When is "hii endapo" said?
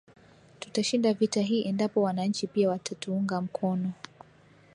1.41-2.01